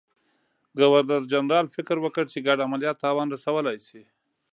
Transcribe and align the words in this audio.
ګورنرجنرال 0.77 1.65
فکر 1.75 1.97
وکړ 2.01 2.25
چې 2.33 2.45
ګډ 2.47 2.59
عملیات 2.67 2.97
تاوان 3.05 3.27
رسولای 3.35 3.77
شي. 3.87 4.01